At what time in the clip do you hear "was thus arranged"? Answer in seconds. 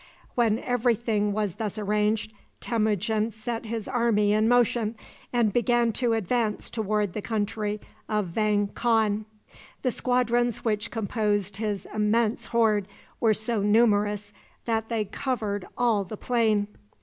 1.31-2.33